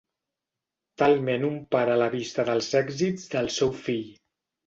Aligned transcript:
Talment 1.01 1.45
un 1.49 1.59
pare 1.75 1.93
a 1.97 1.99
la 2.03 2.09
vista 2.15 2.45
dels 2.49 2.69
èxits 2.81 3.27
del 3.35 3.51
seu 3.59 3.75
fill. 3.85 4.09